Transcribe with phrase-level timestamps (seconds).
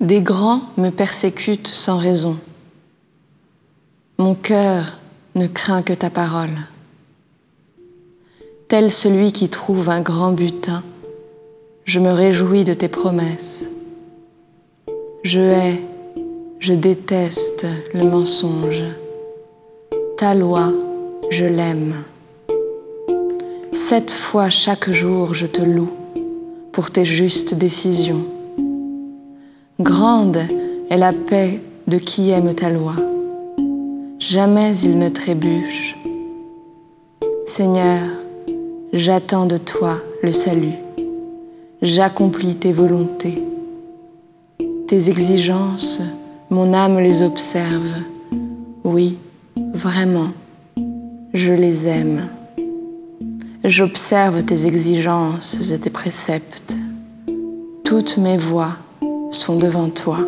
[0.00, 2.36] Des grands me persécutent sans raison.
[4.18, 4.98] Mon cœur
[5.34, 6.50] ne craint que ta parole.
[8.68, 10.82] Tel celui qui trouve un grand butin,
[11.84, 13.70] je me réjouis de tes promesses.
[15.22, 15.80] Je hais,
[16.60, 18.84] je déteste le mensonge.
[20.18, 20.74] Ta loi,
[21.30, 22.04] je l'aime.
[23.72, 25.92] Sept fois chaque jour, je te loue
[26.72, 28.26] pour tes justes décisions.
[29.78, 30.38] Grande
[30.88, 32.94] est la paix de qui aime ta loi.
[34.18, 35.98] Jamais il ne trébuche.
[37.44, 38.00] Seigneur,
[38.94, 40.78] j'attends de toi le salut.
[41.82, 43.42] J'accomplis tes volontés.
[44.86, 46.00] Tes exigences,
[46.48, 47.96] mon âme les observe.
[48.82, 49.18] Oui,
[49.74, 50.30] vraiment,
[51.34, 52.30] je les aime.
[53.62, 56.74] J'observe tes exigences et tes préceptes.
[57.84, 58.78] Toutes mes voies
[59.30, 60.18] sont devant toi.